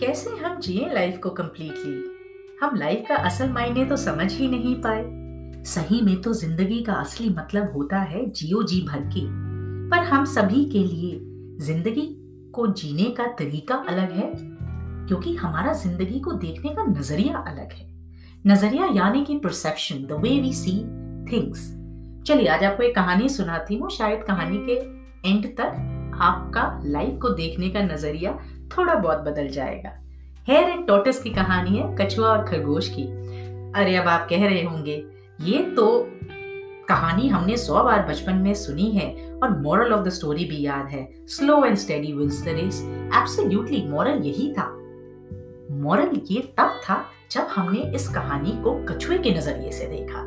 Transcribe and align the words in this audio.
कैसे 0.00 0.30
हम 0.36 0.58
जिए 0.60 0.88
लाइफ 0.88 1.18
को 1.22 1.30
कम्प्लीटली 1.30 2.56
हम 2.60 2.76
लाइफ 2.76 3.04
का 3.08 3.14
असल 3.18 3.48
मायने 3.50 3.84
तो 3.84 3.96
समझ 3.96 4.32
ही 4.32 4.48
नहीं 4.48 4.74
पाए। 4.82 5.02
सही 5.64 6.00
में 6.00 6.20
तो 6.22 6.32
ज़िंदगी 6.32 6.82
का 6.84 6.92
असली 6.94 7.28
मतलब 7.28 7.72
होता 7.72 8.00
है 8.02 8.24
जियो 8.30 8.62
जी 8.62 8.80
भर 8.82 9.00
के। 9.14 9.20
पर 9.90 10.04
हम 10.04 10.24
सभी 10.24 10.64
के 10.64 10.78
लिए 10.78 11.18
ज़िंदगी 11.66 12.06
को 12.54 12.66
जीने 12.72 13.10
का 13.10 13.26
तरीका 13.38 13.74
अलग 13.88 14.12
है, 14.12 14.30
क्योंकि 15.08 15.34
हमारा 15.34 15.72
ज़िंदगी 15.72 16.20
को 16.20 16.32
देखने 16.34 16.74
का 16.74 16.84
नज़रिया 16.84 17.38
अलग 17.38 17.72
है। 17.72 17.86
नज़रिया 18.44 18.88
यानी 18.94 19.24
कि 19.24 19.38
perception 19.38 20.06
the 20.06 20.20
way 20.22 20.38
we 20.40 20.52
see 20.52 20.78
things 21.32 21.66
चलिए, 22.26 22.46
आज 22.46 22.64
आपको 22.64 22.82
एक 22.82 22.94
कहानी 22.94 23.28
सुनाती 23.28 23.76
हूँ। 23.76 23.90
शायद 23.90 24.22
कहानी 24.24 24.58
के 24.62 25.30
एंड 25.30 25.46
तक 25.56 26.14
आपका 26.20 26.80
लाइफ 26.84 27.18
को 27.22 27.28
देखने 27.30 27.68
का 27.70 27.82
नज़रिया 27.84 28.38
थोड़ा 28.68 28.94
बहुत 28.94 29.18
बदल 29.18 29.48
जाएगा। 29.48 29.90
हेयर 30.48 30.68
एंड 30.70 30.86
टोटस 30.86 31.22
की 31.22 31.30
कहानी 31.30 31.76
है 31.76 31.94
कछुआ 31.96 32.28
और 32.28 32.44
खरगोश 32.44 32.88
की। 32.88 33.02
अरे, 33.72 33.96
अब 33.96 34.08
आप 34.08 34.26
कह 34.30 34.44
रहे 34.46 34.62
होंगे, 34.62 35.02
ये 35.40 35.62
तो 35.76 35.86
कहानी 36.88 37.28
हमने 37.28 37.56
सौ 37.56 37.82
बार 37.84 38.06
बचपन 38.06 38.34
में 38.34 38.54
सुनी 38.54 38.90
है 38.90 39.08
और 39.42 39.58
मॉरल 39.60 39.92
ऑफ़ 39.92 40.04
द 40.04 40.08
स्टोरी 40.08 40.44
भी 40.44 40.60
याद 40.62 40.86
है। 40.86 41.08
Slow 41.26 41.64
and 41.64 41.76
steady 41.76 42.12
wins 42.12 42.42
the 42.44 42.48
race 42.48 42.80
absolutely 43.14 43.82
moral 43.88 44.22
यही 44.22 44.52
था। 44.52 44.66
मॉरल 45.82 46.20
ये 46.30 46.40
तब 46.58 46.80
था 46.84 47.04
जब 47.30 47.46
हमने 47.46 47.80
इस 47.94 48.08
कहानी 48.08 48.52
को 48.62 48.72
कछुए 48.84 49.18
के 49.18 49.30
नज़रिए 49.30 49.72
से 49.72 49.86
देखा। 49.86 50.20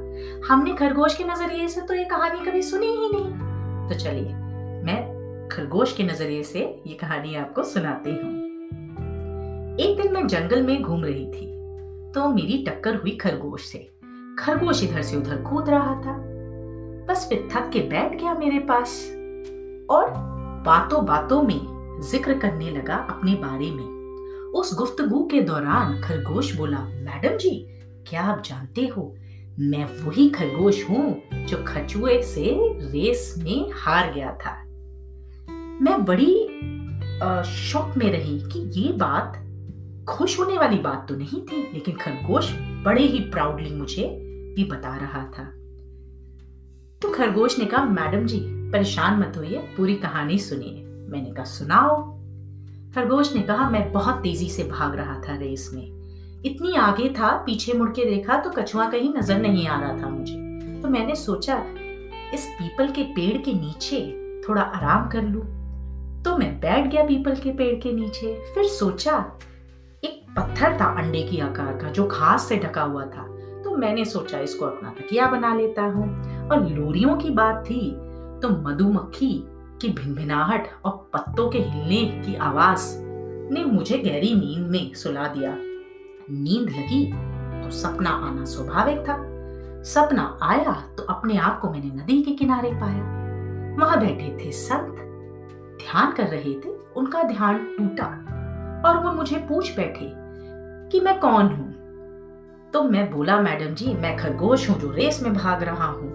हमने 0.47 0.73
खरगोश 0.73 1.15
के 1.15 1.23
नज़रिए 1.23 1.67
से 1.67 1.81
तो 1.81 1.93
ये 1.93 2.03
कहानी 2.03 2.45
कभी 2.45 2.61
सुनी 2.61 2.87
ही 2.87 3.09
नहीं। 3.13 3.89
तो 3.89 3.99
चलिए, 3.99 4.33
मैं 4.83 5.47
खरगोश 5.51 5.93
के 5.93 6.03
नज़रिए 6.03 6.43
से 6.43 6.59
ये 6.87 6.93
कहानी 6.93 7.35
आपको 7.35 7.63
सुनाती 7.63 8.11
हूँ। 8.11 8.40
एक 9.71 9.95
दिन 9.97 10.11
मैं 10.13 10.25
जंगल 10.27 10.63
में 10.63 10.81
घूम 10.81 11.03
रही 11.05 11.25
थी 11.25 11.45
तो 12.11 12.27
मेरी 12.29 12.57
टक्कर 12.63 12.95
हुई 12.95 13.11
खरगोश 13.11 13.65
से। 13.65 13.77
खरगोश 14.39 14.83
इधर 14.83 15.01
से 15.01 15.17
उधर 15.17 15.41
कूद 15.41 15.69
रहा 15.69 15.93
था। 16.01 16.15
बस 17.07 17.25
फिर 17.29 17.47
थक 17.51 17.69
के 17.73 17.79
बैठ 17.89 18.19
गया 18.19 18.33
मेरे 18.33 18.59
पास 18.69 18.95
और 19.89 20.09
बातों 20.65 21.05
बातों 21.05 21.41
में 21.43 21.99
ज़िक्र 22.01 22.37
करने 22.39 22.69
लगा 22.69 22.95
अपने 23.09 23.35
बारे 23.35 23.69
में। 23.71 24.51
उस 24.51 24.73
गुफ्तगु 24.77 25.23
के 25.31 25.41
दौरान 25.41 26.01
खरगोश 26.01 26.55
बोला, 26.55 26.77
मैडम 26.77 27.37
जी, 27.37 27.51
क्या 28.07 28.21
आप 28.23 28.41
जानते 28.45 28.87
हो, 28.87 29.03
मैं 29.59 29.85
वही 30.03 30.29
खरगोश 30.29 30.83
हूँ 30.89 31.45
जो 31.45 31.63
खचुए 31.67 32.21
से 32.23 32.57
रेस 32.91 33.33
में 33.37 33.71
हार 33.73 34.11
गया 34.13 34.33
था। 34.35 34.55
मैं 35.81 36.03
बड़ी 36.05 36.33
शौक 37.51 37.97
में 37.97 38.11
रही 38.11 38.39
कि 38.43 38.59
ये 38.79 38.91
बात 38.97 39.37
खुश 40.09 40.39
होने 40.39 40.57
वाली 40.57 40.77
बात 40.77 41.05
तो 41.09 41.15
नहीं 41.15 41.41
थी, 41.41 41.61
लेकिन 41.73 41.95
खरगोश 41.95 42.51
बड़े 42.85 43.01
ही 43.01 43.19
प्राउडली 43.19 43.69
मुझे 43.69 44.07
भी 44.55 44.63
बता 44.65 44.95
रहा 44.97 45.23
था। 45.37 45.43
तो 47.01 47.09
खरगोश 47.09 47.59
ने 47.59 47.65
कहा, 47.65 47.85
मैडम 47.85 48.25
जी, 48.25 48.39
परेशान 48.71 49.19
मत 49.19 49.37
होइए, 49.37 49.57
पूरी 49.77 49.95
कहानी 49.95 50.37
सुनिए। 50.39 50.83
मैंने 51.09 51.31
कहा, 51.31 51.43
सुनाओ। 51.43 51.95
खरगोश 52.95 53.33
ने 53.35 53.41
कहा, 53.41 53.69
मैं 53.69 53.91
बहुत 53.91 54.15
तेज़ी 54.15 54.49
से 54.49 54.63
भाग 54.63 54.95
रहा 54.95 55.21
था 55.21 55.35
रेस 55.35 55.69
में। 55.73 56.41
इतनी 56.45 56.75
आगे 56.75 57.09
था, 57.09 57.29
पीछे 57.45 57.73
मुड़ 57.73 57.89
के 57.89 58.05
देखा 58.05 58.37
तो 58.37 58.49
कछुआ 58.49 58.89
कहीं 58.89 59.13
नज़र 59.13 59.39
नहीं 59.41 59.67
आ 59.67 59.79
रहा 59.81 59.97
था 59.97 60.09
मुझे। 60.09 60.35
तो 60.81 60.89
मैंने 60.89 61.15
सोचा, 61.15 61.57
इस 62.33 62.45
पीपल 62.59 62.87
के 62.87 63.03
पेड़ 63.03 63.37
के 63.37 63.53
नीचे 63.53 64.01
थोड़ा 64.47 64.61
आराम 64.61 65.07
कर 65.09 65.23
लू। 65.23 65.41
तो 66.23 66.37
मैं 66.37 66.59
बैठ 66.59 66.87
गया 66.87 67.03
पीपल 67.03 67.35
के 67.35 67.51
पेड़ 67.51 67.75
के 67.81 67.91
नीचे, 67.91 68.33
फिर 68.53 68.63
सोचा 68.63 69.19
पत्थर 70.37 70.77
था 70.81 70.85
अंडे 70.99 71.21
की 71.23 71.39
आकार 71.39 71.77
का, 71.77 71.89
जो 71.89 72.05
घास 72.07 72.47
से 72.49 72.57
ढका 72.57 72.81
हुआ 72.81 73.05
था। 73.05 73.27
तो 73.63 73.75
मैंने 73.77 74.05
सोचा 74.05 74.39
इसको 74.39 74.65
अपना 74.65 74.89
तकिया 74.89 75.27
बना 75.27 75.53
लेता 75.55 75.83
हूँ। 75.83 76.49
और 76.49 76.67
लोरियों 76.69 77.15
की 77.17 77.29
बात 77.29 77.63
थी 77.65 77.79
तो 78.41 78.49
मधुमक्खी 78.61 79.33
की 79.81 79.89
भिनभिनाहट 79.89 80.67
और 80.85 81.09
पत्तों 81.13 81.49
के 81.49 81.59
हिलने 81.59 82.05
की 82.21 82.35
आवाज़ 82.35 82.87
ने 83.53 83.63
मुझे 83.63 83.97
गहरी 83.97 84.33
नींद 84.35 84.67
में 84.67 84.93
सुला 84.93 85.27
दिया। 85.27 85.55
नींद 86.31 86.69
लगी 86.69 87.05
तो 87.63 87.69
सपना 87.71 88.09
आना 88.27 88.45
स्वाभाविक 88.45 88.99
था। 88.99 89.17
सपना 89.83 90.37
आया 90.43 90.71
तो 90.97 91.03
अपने 91.03 91.37
आप 91.37 91.59
को 91.59 91.69
मैंने 91.69 91.91
नदी 91.93 92.21
के 92.21 92.31
किनारे 92.31 92.71
पाया। 92.73 93.03
वहाँ 93.75 93.99
बैठे 93.99 94.37
थे 94.37 94.51
संत, 94.51 94.95
ध्यान 95.81 96.11
कर 96.11 96.27
रहे 96.27 96.53
थे, 96.55 96.69
उनका 96.95 97.23
ध्यान 97.23 97.57
टूटा 97.77 98.07
और 98.85 99.03
वो 99.03 99.11
मुझे 99.11 99.37
पूछ 99.49 99.75
बैठे 99.75 100.05
कि 100.91 100.99
मैं 100.99 101.19
कौन 101.19 101.47
हूँ? 101.47 101.71
तो 102.71 102.83
मैं 102.83 103.11
बोला, 103.11 103.41
मैडम 103.41 103.75
जी, 103.75 103.93
मैं 103.93 104.17
खरगोश 104.17 104.69
हूँ 104.69 104.79
जो 104.79 104.91
रेस 104.91 105.23
में 105.23 105.33
भाग 105.33 105.63
रहा 105.63 105.85
हूँ। 105.85 106.09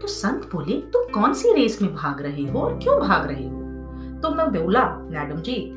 तो 0.00 0.06
संत 0.06 0.50
बोले, 0.52 0.80
तुम 0.80 1.12
कौन 1.12 1.34
सी 1.34 1.52
रेस 1.52 1.82
में 1.82 1.94
भाग 1.94 2.22
रहे 2.22 2.46
हो 2.46 2.60
और 2.60 2.78
क्यों 2.78 3.00
भाग 3.00 3.26
रहे 3.26 3.48
हो? 3.48 3.60
तो 4.20 4.34
मैं 4.34 4.52
बोला, 4.52 4.84
मैडम 4.96 5.36
जी, 5.36 5.70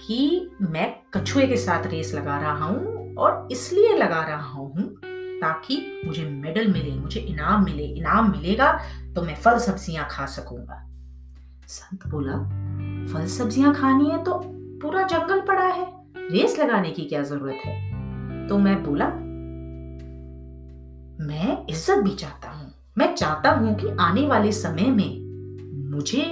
कि 0.00 0.50
मैं 0.60 0.96
कछुए 1.14 1.46
के 1.46 1.56
साथ 1.56 1.86
रेस 1.86 2.14
लगा 2.14 2.38
रहा 2.40 2.64
हूँ 2.64 3.14
और 3.14 3.48
इसलिए 3.52 3.96
लगा 3.96 4.22
रहा 4.22 4.52
हूँ 4.52 4.96
ताकि 5.40 6.02
मुझे 6.06 6.24
मेडल 6.24 6.72
मिले, 6.72 6.94
मुझे 6.94 7.20
इनाम 7.20 7.64
मिले, 7.64 7.84
इनाम 7.84 8.30
मिलेगा 8.30 8.72
तो 9.16 9.22
मैं 9.22 9.34
फल 9.34 9.58
सब्ज़ियाँ 9.58 10.06
खा 10.10 10.26
सकूँगा। 10.26 10.84
संत 11.68 12.06
बोला, 12.06 12.38
फल 13.12 13.26
सब्ज़ियाँ 13.26 13.74
खानी 13.74 14.10
है 14.10 14.22
तो 14.24 14.40
पूरा 14.82 15.02
जंगल 15.02 15.40
पड़ा 15.40 15.66
है। 15.66 15.93
रेस 16.30 16.58
लगाने 16.58 16.90
की 16.90 17.02
क्या 17.02 17.22
ज़रूरत 17.22 17.60
है? 17.64 18.48
तो 18.48 18.58
मैं 18.58 18.82
बोला, 18.84 19.06
मैं 21.26 21.66
इज़्ज़त 21.70 21.98
भी 21.98 22.14
चाहता 22.14 22.50
हूँ। 22.50 22.72
मैं 22.98 23.14
चाहता 23.14 23.50
हूँ 23.50 23.74
कि 23.74 23.88
आने 24.00 24.26
वाले 24.26 24.52
समय 24.52 24.90
में 24.90 25.90
मुझे 25.90 26.24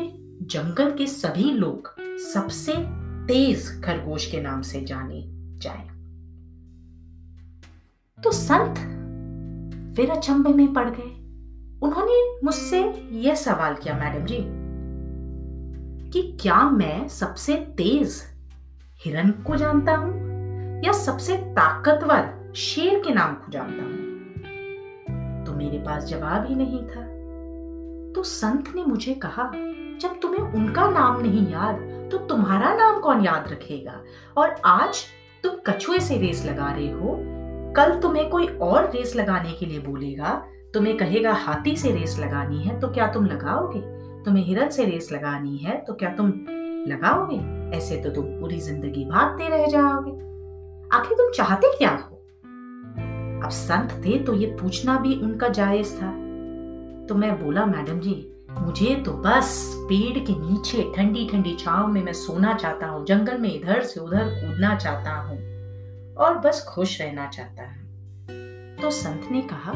जंगल 0.43 0.91
के 0.91 1.07
सभी 1.07 1.51
लोग 1.51 1.95
सबसे 2.33 2.73
तेज 3.27 3.67
खरगोश 3.85 4.31
के 4.31 4.41
नाम 4.41 4.63
से 4.63 4.81
जाने 4.81 5.23
जाए। 5.59 5.87
तो 8.19 8.31
संत 8.31 8.75
फिर 9.97 10.11
अचंभे 10.11 10.53
में 10.53 10.73
पड़ 10.73 10.89
गए। 10.89 11.11
उन्होंने 11.83 12.41
मुझसे 12.45 12.83
यह 13.13 13.35
सवाल 13.35 13.75
किया, 13.75 13.95
मैडम 13.95 14.27
जी, 14.27 14.39
कि 16.11 16.23
क्या 16.41 16.63
मैं 16.71 17.09
सबसे 17.09 17.57
तेज 17.57 18.21
हिरन 19.05 19.31
को 19.47 19.57
जानता 19.57 19.95
हूँ, 19.97 20.83
या 20.85 20.93
सबसे 20.93 21.37
ताकतवर 21.55 22.53
शेर 22.57 22.99
के 22.99 23.15
नाम 23.15 23.35
को 23.35 23.53
जानता 23.53 23.85
हूँ? 23.85 25.45
तो 25.45 25.53
मेरे 25.53 25.79
पास 25.79 26.05
जवाब 26.05 26.47
ही 26.49 26.55
नहीं 26.55 26.83
था। 26.83 27.03
तो 28.15 28.23
संत 28.23 28.73
ने 28.75 28.85
मुझे 28.85 29.15
कहा, 29.15 29.51
जब 30.01 30.19
तुम्हें 30.23 30.53
उनका 30.55 30.89
नाम 30.91 31.21
नहीं 31.23 31.47
याद 31.53 32.09
तो 32.12 32.19
तुम्हारा 32.19 32.73
नाम 32.75 33.01
कौन 33.01 33.25
याद 33.25 33.49
रखेगा? 33.53 34.01
और 34.37 34.55
आज 34.65 35.05
तुम 35.45 35.57
कछुए 35.67 35.99
से 35.99 36.19
रेस 36.19 36.45
लगा 36.47 36.71
रहे 36.71 36.91
हो, 36.91 37.17
कल 37.77 37.99
तुम्हें 38.01 38.29
कोई 38.31 38.47
और 38.47 38.91
रेस 38.91 39.17
लगाने 39.17 39.53
के 39.53 39.67
लिए 39.67 39.79
बोलेगा, 39.81 40.43
तुम्हें 40.75 40.97
कहेगा, 40.97 41.33
हाथी 41.35 41.77
से 41.77 41.93
रेस 41.93 42.19
लगानी 42.21 42.62
है 42.62 42.81
तो 42.81 42.89
क्या 42.89 43.12
तुम 43.12 43.27
लगाओगे? 43.27 43.81
तुम्हें 44.25 44.45
हिरन 44.45 44.69
से 44.69 44.85
रेस 44.85 45.12
लगानी 45.12 45.57
है 45.57 45.77
तो 45.79 45.95
क्या 45.95 46.15
तुम 46.15 46.33
लगाओगे? 46.88 47.37
ऐसे 47.76 47.97
तो 47.97 48.10
तुम 48.10 48.25
पूरी 48.41 48.59
ज़िंदगी 48.60 49.04
भागते 49.04 49.48
रह 49.48 49.66
जाओगे। 49.66 50.10
आखिर 50.97 51.16
तुम 51.19 51.31
चाहते 51.31 51.76
क्या 51.78 51.91
हो? 51.91 52.16
अब 53.44 53.50
संत 53.50 53.93
थे 54.04 54.19
तो 54.19 54.34
ये 54.34 54.47
पूछना 54.60 54.98
भी 54.98 55.15
उनका 55.22 55.48
जायज़ 55.48 55.94
था। 55.97 56.10
तो 57.09 57.15
मैं 57.15 57.38
बोला, 57.44 57.65
मैडम 57.66 58.00
जी, 58.00 58.15
मुझे 58.53 58.94
तो 58.96 59.12
बस 59.12 59.75
पेड़ 59.88 60.19
के 60.19 60.32
नीचे 60.32 60.82
ठंडी 60.96 61.29
ठंडी 61.29 61.56
छाव 61.56 61.87
में 61.87 62.02
मैं 62.02 62.12
सोना 62.12 62.52
चाहता 62.55 62.87
हूँ, 62.87 63.05
जंगल 63.06 63.38
में 63.38 63.55
इधर 63.55 63.82
से 63.82 64.00
उधर 64.00 64.28
कूदना 64.31 64.75
चाहता 64.76 65.12
हूँ 65.12 65.38
और 66.17 66.38
बस 66.38 66.64
खुश 66.69 67.00
रहना 67.00 67.26
चाहता 67.26 67.62
हूँ। 67.62 68.76
तो 68.82 68.90
संत 68.90 69.28
ने 69.31 69.40
कहा, 69.43 69.73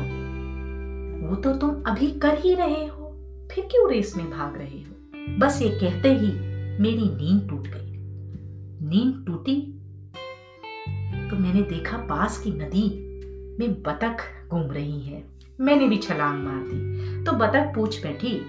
वो 1.28 1.34
तो 1.34 1.52
तुम 1.52 1.82
अभी 1.86 2.10
कर 2.20 2.38
ही 2.38 2.54
रहे 2.54 2.84
हो, 2.86 3.10
फिर 3.52 3.68
क्यों 3.70 3.90
रेस 3.90 4.16
में 4.16 4.30
भाग 4.30 4.56
रहे 4.56 4.78
हो? 4.78 5.38
बस 5.38 5.60
ये 5.62 5.68
कहते 5.80 6.12
ही 6.14 6.30
मेरी 6.80 7.02
नींद 7.02 7.48
टूट 7.50 7.68
गई। 7.68 7.92
नींद 8.88 9.24
टूटी 9.26 9.72
तो 11.30 11.36
मैंने 11.36 11.62
देखा 11.62 11.96
पास 11.96 12.38
की 12.38 12.50
नदी 12.50 12.88
में 13.60 13.82
बतख 13.82 14.22
घूम 14.50 14.70
रही 14.70 15.00
है। 15.00 15.22
मैंने 15.60 15.88
भी 15.88 15.96
छलांग 15.96 16.42
मार 16.44 16.62
दी। 16.66 17.24
तो 17.24 17.32
बतख 17.32 17.74
पूछ 17.74 18.02
बैठी 18.02 18.40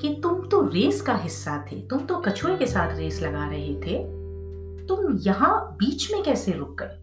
कि 0.00 0.20
तुम 0.22 0.46
तो 0.48 0.60
रेस 0.66 1.00
का 1.00 1.14
हिस्सा 1.16 1.66
थे, 1.72 1.80
तुम 1.80 1.98
तो 1.98 2.16
कछुए 2.16 2.56
के 2.56 2.66
साथ 2.66 2.96
रेस 2.98 3.22
लगा 3.22 3.46
रहे 3.48 3.74
थे। 3.74 3.98
तुम 4.86 5.16
यहाँ 5.18 5.76
बीच 5.78 6.12
में 6.12 6.22
कैसे 6.22 6.52
रुक 6.52 6.76
गए? 6.82 7.02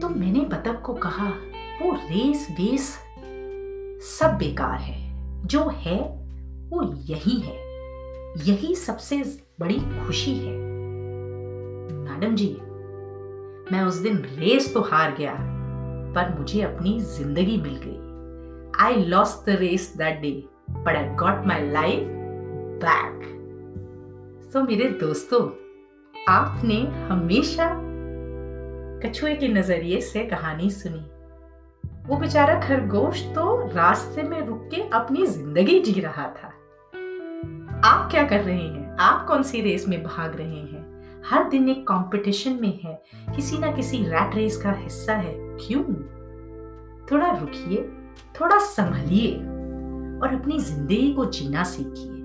तो 0.00 0.08
मैंने 0.08 0.40
बतख 0.40 0.80
को 0.82 0.94
कहा, 0.94 1.28
वो 1.82 1.92
रेस 1.92 2.48
वेस 2.50 2.98
सब 4.08 4.36
बेकार 4.38 4.78
है। 4.78 5.46
जो 5.46 5.68
है 5.68 6.21
वो 6.72 6.82
यही 7.06 7.38
है। 7.40 7.56
यही 8.44 8.74
सबसे 8.74 9.16
बड़ी 9.60 9.78
खुशी 10.06 10.34
है। 10.34 10.52
मैडम 12.04 12.34
जी, 12.36 12.48
मैं 13.72 13.82
उस 13.84 13.94
दिन 13.96 14.16
रेस 14.38 14.72
तो 14.74 14.80
हार 14.82 15.14
गया, 15.14 15.34
पर 16.14 16.34
मुझे 16.38 16.62
अपनी 16.62 16.98
ज़िंदगी 17.00 17.56
मिल 17.58 17.76
गई। 17.84 17.98
I 18.80 19.04
lost 19.04 19.46
the 19.46 19.56
race 19.56 19.92
that 19.96 20.20
day 20.20 20.32
but 20.70 20.96
I 20.96 21.14
got 21.16 21.46
my 21.46 21.70
life 21.70 22.06
back 22.84 23.20
so 24.52 24.62
मेरे 24.62 24.88
दोस्तों, 25.00 25.42
आपने 26.14 26.80
हमेशा 27.08 27.68
कछुए 29.02 29.34
के 29.34 29.48
नज़रिए 29.48 30.00
से 30.00 30.24
कहानी 30.26 30.70
सुनी। 30.70 31.04
वो 32.08 32.16
बेचारा 32.16 32.58
खरगोश 32.60 33.22
तो 33.34 33.44
रास्ते 33.74 34.22
में 34.22 34.40
रुक 34.46 34.68
के 34.70 34.82
अपनी 34.90 35.26
ज़िंदगी 35.26 35.78
जी 35.80 36.00
रहा 36.00 36.26
था। 36.32 36.52
आप 37.84 38.10
क्या 38.10 38.26
कर 38.26 38.40
रहे 38.40 38.62
हैं? 38.62 38.96
आप 38.96 39.26
कौन 39.26 39.42
सी 39.42 39.60
रेस 39.60 39.88
में 39.88 40.02
भाग 40.02 40.36
रहे 40.36 40.60
हैं? 40.60 40.92
हर 41.26 41.48
दिन 41.48 41.68
एक 41.68 41.82
कंपटीशन 41.82 42.58
में 42.60 42.80
है। 42.80 43.02
किसी 43.36 43.58
ना 43.58 43.72
किसी 43.72 43.96
रैट 43.96 44.34
रेस 44.34 44.56
का 44.56 44.72
हिस्सा 44.72 45.14
है। 45.14 45.34
क्यों? 45.36 45.84
थोड़ा 47.12 47.38
रुकिए, 47.38 47.82
थोड़ा 48.40 48.58
संभलिए 48.58 49.36
और 50.22 50.40
अपनी 50.40 50.58
ज़िंदगी 50.58 51.12
को 51.12 51.24
जीना 51.24 51.64
सीखिए। 51.64 52.22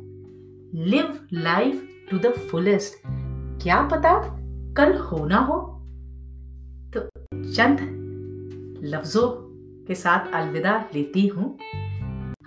Live 0.94 1.44
life 1.48 1.80
to 2.12 2.25
the 2.25 2.38
fullest. 2.50 2.92
क्या 3.63 3.81
पता 3.81 4.38
कल 4.74 4.98
होना 4.98 5.38
हो? 5.38 5.83
तो 6.94 7.00
चंद 7.54 7.78
लफ्जों 8.83 9.47
के 9.88 9.95
साथ 9.95 10.34
अलविदा 10.34 10.75
लेती 10.95 11.28
हूँ। 11.28 11.57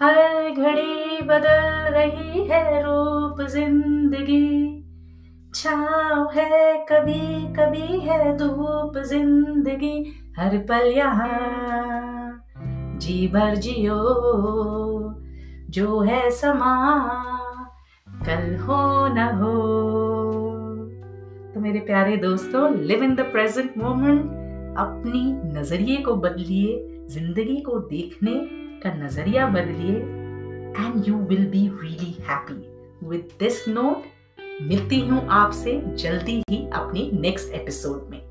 हर 0.02 0.50
घड़ी 0.50 1.22
बदल 1.22 1.92
रही 1.94 2.44
है 2.44 2.82
रूप 2.82 3.40
ज़िंदगी। 3.48 4.76
छाव 5.54 6.30
है 6.34 6.86
कभी 6.90 7.54
कभी 7.54 7.98
है 8.00 8.36
धूप 8.36 8.98
ज़िंदगी। 8.98 9.96
हर 10.38 10.58
पल 10.58 10.86
यहाँ 10.86 11.28
जी 12.98 13.28
भर 13.28 13.54
जियो, 13.54 13.98
जो 15.70 16.00
है 16.00 16.30
समा, 16.30 16.74
कल 18.26 18.56
हो 18.56 19.08
न 19.08 19.28
हो। 19.38 19.54
तो 21.54 21.60
मेरे 21.60 21.80
प्यारे 21.80 22.16
दोस्तों 22.16 22.70
live 22.76 23.02
in 23.02 23.14
the 23.14 23.20
present 23.20 23.78
moment 23.78 24.20
अपनी 24.78 25.22
नज़रिए 25.58 25.96
को 25.96 26.14
बदलिए 26.16 26.76
ज़िंदगी 27.10 27.56
को 27.56 27.78
देखने 27.78 28.32
का 28.82 28.92
नज़रिया 28.94 29.46
बदलिए 29.48 29.94
and 30.76 31.08
you 31.08 31.16
will 31.16 31.46
be 31.46 31.66
really 31.82 32.14
happy 32.28 33.06
with 33.08 33.28
this 33.38 33.66
note 33.68 34.02
मिलती 34.62 35.00
हूँ 35.00 35.26
आपसे 35.30 35.80
जल्दी 35.96 36.42
ही 36.50 36.66
अपने 36.72 37.10
नेक्स्ट 37.20 37.54
एपिसोड 37.54 38.10
में। 38.10 38.29